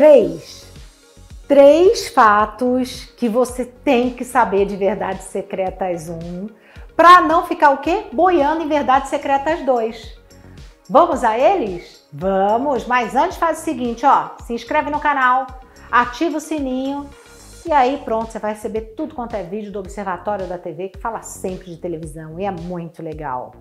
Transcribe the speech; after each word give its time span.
três. 0.00 0.66
Três 1.46 2.08
fatos 2.08 3.04
que 3.18 3.28
você 3.28 3.66
tem 3.66 4.08
que 4.08 4.24
saber 4.24 4.64
de 4.64 4.74
Verdades 4.74 5.26
Secretas 5.26 6.08
1 6.08 6.48
para 6.96 7.20
não 7.20 7.44
ficar 7.44 7.68
o 7.72 7.78
quê? 7.82 8.04
Boiando 8.10 8.62
em 8.62 8.68
Verdades 8.68 9.10
Secretas 9.10 9.60
2. 9.66 10.18
Vamos 10.88 11.22
a 11.22 11.38
eles? 11.38 12.02
Vamos, 12.10 12.86
mas 12.86 13.14
antes 13.14 13.36
faz 13.36 13.58
o 13.58 13.62
seguinte, 13.62 14.06
ó, 14.06 14.30
se 14.42 14.54
inscreve 14.54 14.88
no 14.88 15.00
canal, 15.00 15.46
ativa 15.92 16.38
o 16.38 16.40
sininho 16.40 17.06
e 17.66 17.70
aí 17.70 18.00
pronto, 18.02 18.32
você 18.32 18.38
vai 18.38 18.54
receber 18.54 18.94
tudo 18.96 19.14
quanto 19.14 19.36
é 19.36 19.42
vídeo 19.42 19.70
do 19.70 19.80
Observatório 19.80 20.46
da 20.46 20.56
TV, 20.56 20.88
que 20.88 20.98
fala 20.98 21.20
sempre 21.20 21.66
de 21.66 21.76
televisão 21.76 22.40
e 22.40 22.46
é 22.46 22.50
muito 22.50 23.02
legal. 23.02 23.52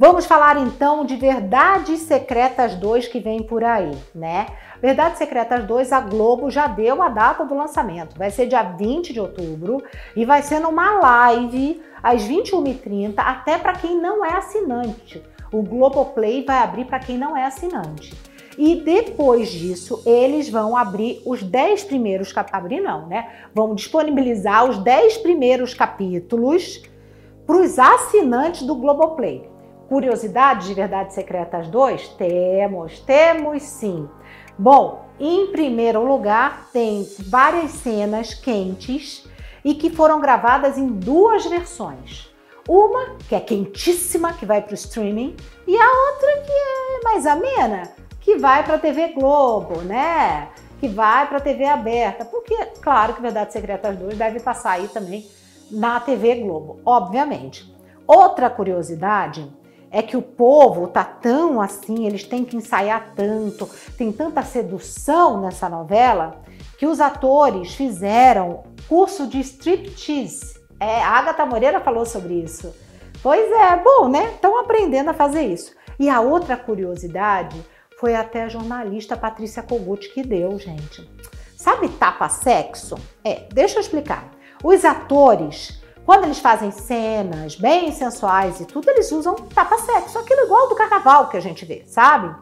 Vamos 0.00 0.24
falar 0.24 0.56
então 0.56 1.04
de 1.04 1.14
Verdades 1.14 2.00
Secretas 2.00 2.74
2 2.74 3.06
que 3.06 3.20
vem 3.20 3.42
por 3.42 3.62
aí, 3.62 3.94
né? 4.14 4.46
Verdades 4.80 5.18
Secretas 5.18 5.62
2, 5.64 5.92
a 5.92 6.00
Globo 6.00 6.50
já 6.50 6.66
deu 6.66 7.02
a 7.02 7.10
data 7.10 7.44
do 7.44 7.54
lançamento. 7.54 8.16
Vai 8.16 8.30
ser 8.30 8.46
dia 8.46 8.62
20 8.62 9.12
de 9.12 9.20
outubro 9.20 9.82
e 10.16 10.24
vai 10.24 10.40
ser 10.40 10.58
numa 10.58 10.98
live 11.00 11.82
às 12.02 12.22
21h30, 12.22 13.12
até 13.18 13.58
para 13.58 13.74
quem 13.74 14.00
não 14.00 14.24
é 14.24 14.32
assinante. 14.32 15.22
O 15.52 15.62
Globoplay 15.62 16.46
vai 16.46 16.62
abrir 16.62 16.86
para 16.86 16.98
quem 16.98 17.18
não 17.18 17.36
é 17.36 17.44
assinante. 17.44 18.14
E 18.56 18.76
depois 18.76 19.50
disso, 19.50 20.02
eles 20.06 20.48
vão 20.48 20.78
abrir 20.78 21.20
os 21.26 21.42
10 21.42 21.84
primeiros 21.84 22.32
capítulos. 22.32 22.64
Abrir 22.64 22.80
não, 22.80 23.06
né? 23.06 23.28
Vão 23.54 23.74
disponibilizar 23.74 24.64
os 24.64 24.78
10 24.78 25.18
primeiros 25.18 25.74
capítulos 25.74 26.82
para 27.46 27.56
os 27.58 27.78
assinantes 27.78 28.62
do 28.62 28.74
Globoplay. 28.74 29.49
Curiosidades 29.90 30.68
de 30.68 30.74
Verdades 30.74 31.16
Secretas 31.16 31.66
2? 31.66 32.10
Temos, 32.10 33.00
temos 33.00 33.64
sim. 33.64 34.08
Bom, 34.56 35.04
em 35.18 35.50
primeiro 35.50 36.06
lugar, 36.06 36.68
tem 36.72 37.04
várias 37.26 37.72
cenas 37.72 38.32
quentes 38.32 39.28
e 39.64 39.74
que 39.74 39.90
foram 39.90 40.20
gravadas 40.20 40.78
em 40.78 40.86
duas 40.86 41.44
versões. 41.44 42.32
Uma 42.68 43.16
que 43.28 43.34
é 43.34 43.40
quentíssima, 43.40 44.32
que 44.32 44.46
vai 44.46 44.62
para 44.62 44.70
o 44.70 44.74
streaming, 44.74 45.34
e 45.66 45.76
a 45.76 45.90
outra 46.12 46.40
que 46.40 46.52
é 46.52 47.02
mais 47.02 47.26
amena, 47.26 47.82
que 48.20 48.38
vai 48.38 48.62
para 48.62 48.76
a 48.76 48.78
TV 48.78 49.08
Globo, 49.08 49.80
né? 49.82 50.50
Que 50.78 50.86
vai 50.86 51.26
para 51.26 51.38
a 51.38 51.40
TV 51.40 51.64
aberta. 51.64 52.24
Porque, 52.24 52.54
claro 52.80 53.14
que 53.14 53.22
Verdades 53.22 53.52
Secretas 53.52 53.98
2 53.98 54.16
deve 54.16 54.38
passar 54.38 54.74
aí 54.74 54.86
também 54.86 55.28
na 55.68 55.98
TV 55.98 56.36
Globo, 56.36 56.78
obviamente. 56.86 57.74
Outra 58.06 58.48
curiosidade 58.48 59.58
é 59.90 60.02
que 60.02 60.16
o 60.16 60.22
povo 60.22 60.86
tá 60.86 61.04
tão 61.04 61.60
assim, 61.60 62.06
eles 62.06 62.24
têm 62.24 62.44
que 62.44 62.56
ensaiar 62.56 63.12
tanto, 63.14 63.68
tem 63.98 64.12
tanta 64.12 64.42
sedução 64.42 65.40
nessa 65.40 65.68
novela, 65.68 66.42
que 66.78 66.86
os 66.86 67.00
atores 67.00 67.74
fizeram 67.74 68.62
curso 68.88 69.26
de 69.26 69.40
striptease. 69.40 70.58
É, 70.78 71.02
a 71.02 71.10
Agatha 71.10 71.44
Moreira 71.44 71.80
falou 71.80 72.06
sobre 72.06 72.34
isso. 72.34 72.74
Pois 73.22 73.50
é, 73.52 73.76
bom, 73.76 74.08
né? 74.08 74.32
Estão 74.34 74.58
aprendendo 74.58 75.10
a 75.10 75.14
fazer 75.14 75.42
isso. 75.42 75.74
E 75.98 76.08
a 76.08 76.20
outra 76.20 76.56
curiosidade 76.56 77.60
foi 77.98 78.14
até 78.14 78.44
a 78.44 78.48
jornalista 78.48 79.16
Patrícia 79.16 79.62
Kogut 79.62 80.08
que 80.14 80.22
deu, 80.22 80.58
gente. 80.58 81.06
Sabe 81.54 81.90
tapa-sexo? 81.90 82.94
É, 83.22 83.46
deixa 83.52 83.76
eu 83.76 83.80
explicar. 83.82 84.30
Os 84.64 84.82
atores 84.86 85.79
quando 86.10 86.24
eles 86.24 86.40
fazem 86.40 86.72
cenas 86.72 87.54
bem 87.54 87.92
sensuais 87.92 88.58
e 88.58 88.64
tudo, 88.64 88.90
eles 88.90 89.12
usam 89.12 89.32
tapa-sexo, 89.36 90.18
aquilo 90.18 90.40
igual 90.40 90.68
do 90.68 90.74
carnaval 90.74 91.28
que 91.28 91.36
a 91.36 91.40
gente 91.40 91.64
vê, 91.64 91.84
sabe? 91.86 92.34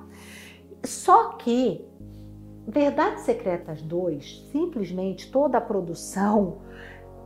Só 0.83 1.33
que 1.33 1.87
Verdades 2.67 3.25
Secretas 3.25 3.83
2, 3.83 4.49
simplesmente 4.51 5.31
toda 5.31 5.59
a 5.59 5.61
produção 5.61 6.63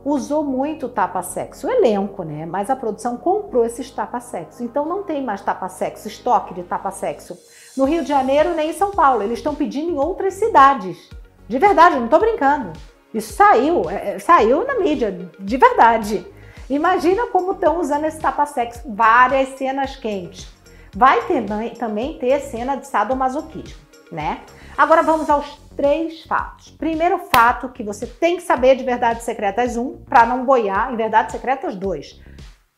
usou 0.03 0.43
muito 0.43 0.89
tapa-sexo, 0.89 1.65
o 1.65 1.71
elenco, 1.71 2.23
né? 2.23 2.45
Mas 2.45 2.69
a 2.69 2.75
produção 2.75 3.15
comprou 3.15 3.63
esses 3.63 3.89
tapa-sexo. 3.89 4.65
Então 4.65 4.85
não 4.85 5.03
tem 5.03 5.23
mais 5.23 5.39
tapa-sexo, 5.39 6.09
estoque 6.09 6.53
de 6.53 6.63
tapa-sexo. 6.63 7.37
No 7.77 7.85
Rio 7.85 8.01
de 8.01 8.09
Janeiro 8.09 8.53
nem 8.53 8.71
em 8.71 8.73
São 8.73 8.91
Paulo. 8.91 9.23
Eles 9.23 9.39
estão 9.39 9.55
pedindo 9.55 9.91
em 9.91 9.97
outras 9.97 10.33
cidades. 10.33 11.09
De 11.47 11.57
verdade, 11.57 11.95
não 11.95 12.03
estou 12.03 12.19
brincando. 12.19 12.73
Isso 13.13 13.31
saiu, 13.31 13.89
é, 13.89 14.19
saiu 14.19 14.67
na 14.67 14.77
mídia, 14.77 15.29
de 15.39 15.55
verdade. 15.55 16.32
Imagina 16.69 17.27
como 17.27 17.53
estão 17.53 17.79
usando 17.79 18.05
esse 18.05 18.19
tapa-sexo, 18.19 18.81
várias 18.85 19.49
cenas 19.57 19.95
quentes. 19.95 20.47
Vai 20.95 21.21
ter, 21.25 21.43
também 21.77 22.17
ter 22.17 22.39
cena 22.39 22.75
de 22.75 22.87
sadomasoquismo, 22.87 23.81
né? 24.11 24.41
Agora 24.77 25.01
vamos 25.01 25.29
aos 25.29 25.57
três 25.75 26.23
fatos. 26.23 26.69
Primeiro 26.71 27.17
fato 27.17 27.69
que 27.69 27.83
você 27.83 28.05
tem 28.05 28.37
que 28.37 28.43
saber 28.43 28.75
de 28.75 28.83
Verdades 28.83 29.23
Secretas 29.23 29.75
1 29.75 30.03
para 30.03 30.25
não 30.25 30.45
boiar 30.45 30.93
em 30.93 30.95
Verdades 30.95 31.31
Secretas 31.31 31.75
2, 31.75 32.21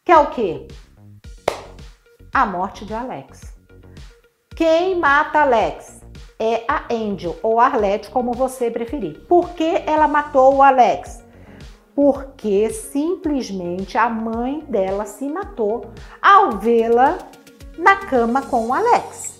que 0.03 0.11
é 0.11 0.17
o 0.17 0.27
quê? 0.27 0.67
A 2.33 2.45
morte 2.45 2.85
de 2.85 2.93
Alex. 2.93 3.53
Quem 4.55 4.97
mata 4.97 5.41
Alex? 5.41 6.01
É 6.39 6.63
a 6.67 6.83
Angel 6.93 7.37
ou 7.43 7.59
Arlette, 7.59 8.09
como 8.09 8.33
você 8.33 8.69
preferir. 8.71 9.25
Por 9.27 9.49
que 9.49 9.83
ela 9.85 10.07
matou 10.07 10.55
o 10.55 10.63
Alex? 10.63 11.24
Porque 11.95 12.69
simplesmente 12.69 13.97
a 13.97 14.09
mãe 14.09 14.59
dela 14.67 15.05
se 15.05 15.29
matou 15.29 15.85
ao 16.21 16.51
vê-la 16.51 17.17
na 17.77 17.95
cama 17.95 18.41
com 18.41 18.67
o 18.67 18.73
Alex. 18.73 19.33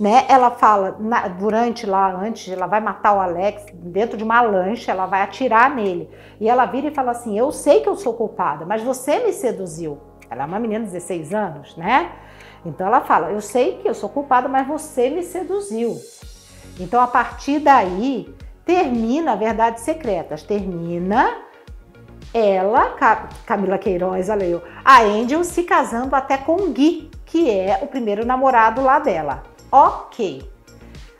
Né? 0.00 0.26
Ela 0.28 0.50
fala 0.50 0.96
na, 0.98 1.28
durante 1.28 1.86
lá 1.86 2.12
antes, 2.12 2.52
ela 2.52 2.66
vai 2.66 2.80
matar 2.80 3.14
o 3.14 3.20
Alex 3.20 3.66
dentro 3.72 4.16
de 4.16 4.24
uma 4.24 4.40
lancha, 4.40 4.90
ela 4.90 5.06
vai 5.06 5.22
atirar 5.22 5.72
nele. 5.72 6.10
E 6.40 6.48
ela 6.48 6.66
vira 6.66 6.88
e 6.88 6.94
fala 6.94 7.12
assim: 7.12 7.38
"Eu 7.38 7.52
sei 7.52 7.80
que 7.80 7.88
eu 7.88 7.94
sou 7.94 8.12
culpada, 8.14 8.66
mas 8.66 8.82
você 8.82 9.20
me 9.20 9.32
seduziu". 9.32 9.98
Ela 10.28 10.42
é 10.42 10.46
uma 10.46 10.58
menina 10.58 10.84
de 10.84 10.90
16 10.90 11.32
anos, 11.32 11.76
né? 11.76 12.10
Então 12.66 12.84
ela 12.84 13.02
fala: 13.02 13.30
"Eu 13.30 13.40
sei 13.40 13.78
que 13.78 13.88
eu 13.88 13.94
sou 13.94 14.08
culpada, 14.08 14.48
mas 14.48 14.66
você 14.66 15.08
me 15.08 15.22
seduziu". 15.22 15.96
Então 16.80 17.00
a 17.00 17.06
partir 17.06 17.60
daí 17.60 18.34
termina 18.64 19.36
Verdades 19.36 19.84
Secretas, 19.84 20.42
termina 20.42 21.51
ela, 22.34 22.96
Camila 23.44 23.78
Queiroz, 23.78 24.28
olha 24.28 24.44
eu, 24.44 24.62
a 24.84 25.02
Angel 25.02 25.44
se 25.44 25.62
casando 25.64 26.16
até 26.16 26.38
com 26.38 26.56
o 26.56 26.70
Gui, 26.70 27.10
que 27.26 27.50
é 27.50 27.80
o 27.82 27.86
primeiro 27.86 28.24
namorado 28.24 28.82
lá 28.82 28.98
dela. 28.98 29.42
Ok. 29.70 30.50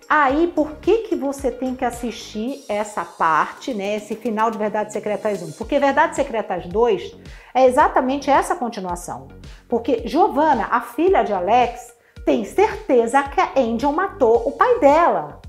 Aí, 0.08 0.52
por 0.54 0.72
que 0.76 0.98
que 1.08 1.16
você 1.16 1.50
tem 1.50 1.74
que 1.74 1.86
assistir 1.86 2.62
essa 2.68 3.02
parte, 3.02 3.72
né, 3.72 3.96
esse 3.96 4.14
final 4.14 4.50
de 4.50 4.58
Verdades 4.58 4.92
Secretas 4.92 5.42
1? 5.42 5.52
Porque 5.52 5.78
Verdades 5.78 6.16
Secretas 6.16 6.66
2 6.66 7.16
é 7.54 7.64
exatamente 7.64 8.30
essa 8.30 8.54
continuação. 8.54 9.28
Porque 9.68 10.06
Giovanna, 10.06 10.68
a 10.70 10.82
filha 10.82 11.22
de 11.22 11.32
Alex, 11.32 11.94
tem 12.26 12.44
certeza 12.44 13.22
que 13.22 13.40
a 13.40 13.52
Angel 13.56 13.90
matou 13.90 14.46
o 14.46 14.52
pai 14.52 14.78
dela. 14.80 15.40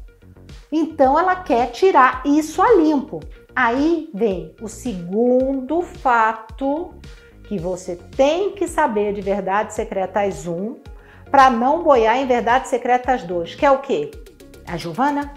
Então 0.72 1.20
ela 1.20 1.36
quer 1.36 1.72
tirar 1.72 2.22
isso 2.26 2.62
a 2.62 2.74
limpo. 2.74 3.20
Aí 3.56 4.10
vem 4.14 4.56
o 4.62 4.68
segundo 4.68 5.82
fato 5.84 6.96
que 7.44 7.60
você 7.60 7.96
tem 7.96 8.52
que 8.52 8.68
saber 8.68 9.14
de 9.14 9.22
Verdades 9.22 9.76
Secretas 9.76 10.48
1 10.48 10.78
para 11.30 11.52
não 11.52 11.84
boiar 11.84 12.18
em 12.18 12.26
Verdades 12.26 12.70
Secretas 12.70 13.24
2, 13.24 13.54
que 13.54 13.66
é 13.66 13.70
o 13.70 13.80
quê? 13.80 14.10
A 14.68 14.76
Giovana. 14.76 15.34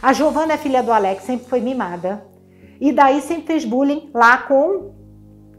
A 0.00 0.12
Giovana 0.12 0.52
é 0.52 0.58
filha 0.58 0.82
do 0.82 0.92
Alex, 0.92 1.24
sempre 1.24 1.48
foi 1.48 1.60
mimada. 1.60 2.24
E 2.80 2.92
daí 2.92 3.20
sempre 3.20 3.46
fez 3.46 3.64
bullying 3.64 4.10
lá 4.14 4.38
com 4.38 4.94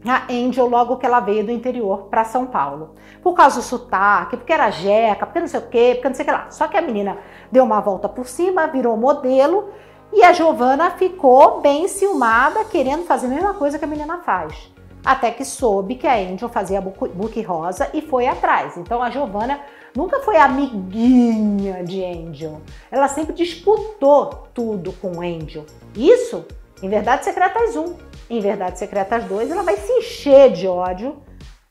a 0.06 0.32
Angel 0.32 0.66
logo 0.66 0.96
que 0.96 1.04
ela 1.04 1.20
veio 1.20 1.44
do 1.44 1.50
interior 1.50 2.04
para 2.04 2.24
São 2.24 2.46
Paulo. 2.46 2.94
Por 3.22 3.34
causa 3.34 3.56
do 3.56 3.62
sotaque, 3.62 4.36
porque 4.36 4.52
era 4.52 4.70
jeca, 4.70 5.26
porque 5.26 5.40
não 5.40 5.48
sei 5.48 5.60
o 5.60 5.68
quê, 5.68 5.90
porque 5.94 6.08
não 6.08 6.14
sei 6.14 6.22
o 6.22 6.26
que 6.26 6.32
lá. 6.32 6.50
Só 6.50 6.68
que 6.68 6.76
a 6.76 6.80
menina 6.80 7.18
deu 7.52 7.64
uma 7.64 7.80
volta 7.80 8.08
por 8.08 8.26
cima, 8.26 8.66
virou 8.66 8.96
modelo 8.96 9.68
e 10.12 10.22
a 10.24 10.32
Giovana 10.32 10.90
ficou 10.92 11.60
bem 11.60 11.86
ciumada, 11.86 12.64
querendo 12.64 13.04
fazer 13.04 13.26
a 13.26 13.30
mesma 13.30 13.54
coisa 13.54 13.78
que 13.78 13.84
a 13.84 13.88
menina 13.88 14.18
faz. 14.18 14.70
Até 15.04 15.30
que 15.30 15.44
soube 15.44 15.94
que 15.94 16.06
a 16.06 16.16
Angel 16.16 16.48
fazia 16.48 16.80
book 16.80 17.40
rosa 17.42 17.88
e 17.94 18.02
foi 18.02 18.26
atrás. 18.26 18.76
Então 18.76 19.02
a 19.02 19.10
Giovana 19.10 19.60
nunca 19.94 20.20
foi 20.20 20.36
amiguinha 20.36 21.84
de 21.84 22.04
Angel. 22.04 22.60
Ela 22.90 23.08
sempre 23.08 23.32
disputou 23.34 24.48
tudo 24.52 24.92
com 24.92 25.20
Angel. 25.20 25.64
Isso 25.94 26.44
em 26.82 26.88
Verdades 26.88 27.24
Secretas 27.24 27.76
1. 27.76 27.94
Em 28.30 28.40
Verdades 28.40 28.78
Secretas 28.78 29.24
2, 29.24 29.50
ela 29.50 29.62
vai 29.62 29.76
se 29.76 29.92
encher 29.92 30.52
de 30.52 30.66
ódio 30.66 31.22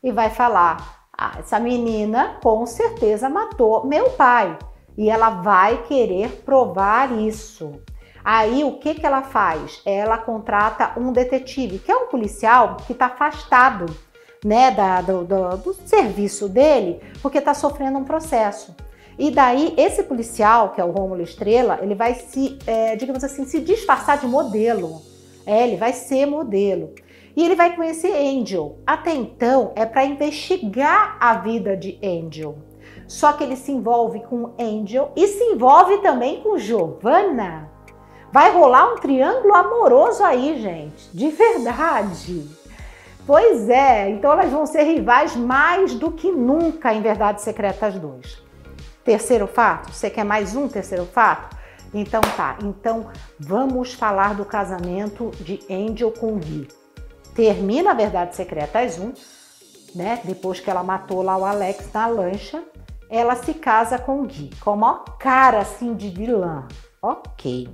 e 0.03 0.11
vai 0.11 0.29
falar: 0.29 1.07
ah, 1.17 1.35
essa 1.39 1.59
menina 1.59 2.37
com 2.41 2.65
certeza 2.65 3.29
matou 3.29 3.85
meu 3.85 4.11
pai. 4.11 4.57
E 4.97 5.09
ela 5.09 5.29
vai 5.29 5.83
querer 5.83 6.41
provar 6.43 7.11
isso. 7.19 7.79
Aí 8.29 8.61
o 8.65 8.73
que, 8.73 8.93
que 8.93 9.05
ela 9.05 9.21
faz? 9.21 9.81
Ela 9.85 10.17
contrata 10.17 10.99
um 10.99 11.13
detetive, 11.13 11.79
que 11.79 11.89
é 11.89 11.95
um 11.95 12.07
policial 12.07 12.75
que 12.85 12.91
está 12.91 13.05
afastado 13.05 13.85
né, 14.43 14.69
da, 14.69 14.99
do, 14.99 15.23
do, 15.23 15.55
do 15.55 15.73
serviço 15.73 16.49
dele, 16.49 16.99
porque 17.21 17.37
está 17.37 17.53
sofrendo 17.53 17.97
um 17.97 18.03
processo. 18.03 18.75
E 19.17 19.31
daí, 19.31 19.73
esse 19.77 20.03
policial, 20.03 20.73
que 20.73 20.81
é 20.81 20.83
o 20.83 20.91
Rômulo 20.91 21.21
Estrela, 21.21 21.79
ele 21.81 21.95
vai 21.95 22.15
se, 22.15 22.59
é, 22.67 22.97
digamos 22.97 23.23
assim, 23.23 23.45
se 23.45 23.61
disfarçar 23.61 24.17
de 24.17 24.27
modelo. 24.27 25.01
É, 25.45 25.65
ele 25.65 25.77
vai 25.77 25.93
ser 25.93 26.25
modelo. 26.25 26.93
E 27.33 27.45
ele 27.45 27.55
vai 27.55 27.77
conhecer 27.77 28.11
Angel. 28.13 28.77
Até 28.85 29.15
então, 29.15 29.71
é 29.73 29.85
para 29.85 30.03
investigar 30.03 31.15
a 31.21 31.35
vida 31.35 31.77
de 31.77 31.97
Angel. 32.03 32.57
Só 33.07 33.31
que 33.31 33.45
ele 33.45 33.55
se 33.55 33.71
envolve 33.71 34.19
com 34.25 34.53
Angel 34.59 35.13
e 35.15 35.25
se 35.27 35.45
envolve 35.45 35.99
também 35.99 36.41
com 36.41 36.57
Giovanna. 36.57 37.76
Vai 38.31 38.51
rolar 38.51 38.93
um 38.93 38.97
triângulo 38.97 39.53
amoroso 39.53 40.23
aí, 40.23 40.61
gente. 40.61 41.09
De 41.13 41.29
verdade. 41.29 42.47
Pois 43.25 43.69
é, 43.69 44.09
então 44.09 44.31
elas 44.31 44.51
vão 44.51 44.65
ser 44.65 44.83
rivais 44.83 45.35
mais 45.35 45.93
do 45.93 46.11
que 46.11 46.31
nunca 46.31 46.93
em 46.93 47.01
Verdades 47.01 47.43
Secretas 47.43 47.95
2. 47.95 48.41
Terceiro 49.03 49.47
fato? 49.47 49.91
Você 49.91 50.09
quer 50.09 50.23
mais 50.23 50.55
um 50.55 50.67
terceiro 50.67 51.05
fato? 51.05 51.57
Então 51.93 52.21
tá, 52.35 52.57
então 52.61 53.07
vamos 53.39 53.93
falar 53.93 54.33
do 54.35 54.45
casamento 54.45 55.31
de 55.39 55.59
Angel 55.69 56.11
com 56.11 56.37
Gui. 56.37 56.67
Termina 57.33 57.91
a 57.91 57.93
Verdades 57.93 58.35
Secretas 58.35 58.99
1, 58.99 59.13
né? 59.95 60.21
Depois 60.23 60.59
que 60.59 60.69
ela 60.69 60.83
matou 60.83 61.21
lá 61.21 61.37
o 61.37 61.45
Alex 61.45 61.89
na 61.93 62.07
lancha, 62.07 62.63
ela 63.09 63.35
se 63.35 63.53
casa 63.53 63.97
com 63.97 64.25
Gui, 64.25 64.49
com 64.61 64.73
uma 64.73 64.99
cara 65.17 65.59
assim 65.59 65.93
de 65.93 66.09
vilã. 66.09 66.67
Ok. 67.01 67.69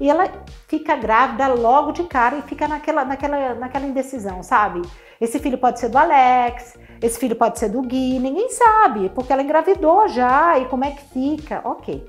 E 0.00 0.10
ela 0.10 0.30
fica 0.68 0.96
grávida 0.96 1.48
logo 1.48 1.92
de 1.92 2.04
cara 2.04 2.36
e 2.36 2.42
fica 2.42 2.68
naquela, 2.68 3.04
naquela, 3.04 3.54
naquela 3.54 3.86
indecisão, 3.86 4.42
sabe? 4.42 4.82
Esse 5.20 5.38
filho 5.38 5.58
pode 5.58 5.80
ser 5.80 5.88
do 5.88 5.96
Alex, 5.96 6.78
esse 7.00 7.18
filho 7.18 7.36
pode 7.36 7.58
ser 7.58 7.70
do 7.70 7.80
Gui, 7.82 8.18
ninguém 8.18 8.50
sabe, 8.50 9.08
porque 9.10 9.32
ela 9.32 9.42
engravidou 9.42 10.08
já 10.08 10.58
e 10.58 10.66
como 10.66 10.84
é 10.84 10.90
que 10.90 11.02
fica? 11.04 11.60
Ok. 11.64 12.04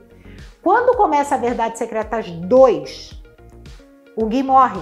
Quando 0.62 0.98
começa 0.98 1.36
a 1.36 1.38
Verdade 1.38 1.78
Secretas 1.78 2.30
2, 2.30 3.24
o 4.16 4.26
Gui 4.26 4.44
morre. 4.44 4.82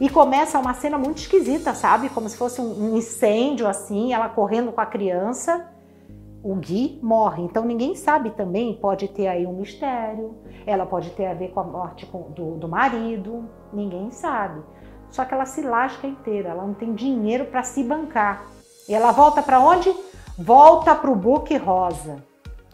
E 0.00 0.10
começa 0.10 0.58
uma 0.58 0.74
cena 0.74 0.98
muito 0.98 1.18
esquisita, 1.18 1.74
sabe? 1.74 2.08
Como 2.08 2.28
se 2.28 2.36
fosse 2.36 2.60
um 2.60 2.96
incêndio 2.96 3.68
assim, 3.68 4.12
ela 4.12 4.28
correndo 4.28 4.72
com 4.72 4.80
a 4.80 4.86
criança 4.86 5.70
o 6.42 6.54
Gui 6.56 6.98
morre. 7.02 7.42
Então 7.42 7.64
ninguém 7.64 7.94
sabe 7.94 8.30
também, 8.30 8.74
pode 8.74 9.08
ter 9.08 9.28
aí 9.28 9.46
um 9.46 9.52
mistério, 9.52 10.34
ela 10.66 10.84
pode 10.84 11.10
ter 11.10 11.26
a 11.26 11.34
ver 11.34 11.48
com 11.48 11.60
a 11.60 11.64
morte 11.64 12.06
do, 12.30 12.56
do 12.56 12.68
marido, 12.68 13.48
ninguém 13.72 14.10
sabe. 14.10 14.60
Só 15.10 15.24
que 15.24 15.34
ela 15.34 15.44
se 15.44 15.62
lasca 15.62 16.06
inteira, 16.06 16.50
ela 16.50 16.66
não 16.66 16.74
tem 16.74 16.94
dinheiro 16.94 17.44
para 17.44 17.62
se 17.62 17.84
bancar. 17.84 18.46
E 18.88 18.94
ela 18.94 19.12
volta 19.12 19.42
para 19.42 19.60
onde? 19.60 19.94
Volta 20.38 20.94
para 20.94 21.10
o 21.10 21.14
Book 21.14 21.54
Rosa. 21.58 22.24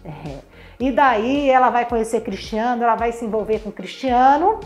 É. 0.05 0.39
E 0.81 0.93
daí 0.93 1.51
ela 1.51 1.71
vai 1.71 1.85
conhecer 1.85 2.21
Cristiano, 2.21 2.85
ela 2.85 2.95
vai 2.95 3.11
se 3.11 3.25
envolver 3.25 3.59
com 3.59 3.73
Cristiano. 3.73 4.61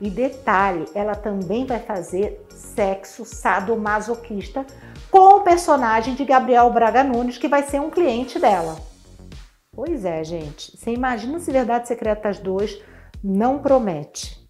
E 0.00 0.10
detalhe, 0.10 0.84
ela 0.94 1.14
também 1.14 1.66
vai 1.66 1.80
fazer 1.80 2.46
sexo 2.50 3.24
sadomasoquista 3.24 4.64
com 5.10 5.35
personagem 5.46 6.16
de 6.16 6.24
Gabriel 6.24 6.68
Braga 6.72 7.04
Nunes, 7.04 7.38
que 7.38 7.46
vai 7.46 7.62
ser 7.62 7.80
um 7.80 7.88
cliente 7.88 8.36
dela. 8.36 8.76
Pois 9.70 10.04
é, 10.04 10.24
gente. 10.24 10.76
Você 10.76 10.90
imagina 10.90 11.38
se 11.38 11.52
Verdades 11.52 11.86
Secretas 11.86 12.40
2 12.40 12.82
não 13.22 13.60
promete. 13.60 14.44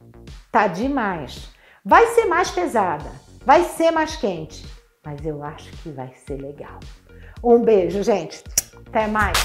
Tá 0.50 0.66
demais. 0.66 1.50
Vai 1.84 2.06
ser 2.14 2.25
mais 2.25 2.50
pesada, 2.50 3.10
vai 3.44 3.62
ser 3.64 3.90
mais 3.90 4.16
quente, 4.16 4.64
mas 5.04 5.25
eu 5.26 5.44
acho 5.44 5.70
que 5.82 5.90
vai 5.90 6.14
ser 6.26 6.40
legal. 6.40 6.81
Um 7.44 7.60
beijo, 7.60 8.02
gente. 8.02 8.43
Até 8.88 9.06
mais. 9.06 9.37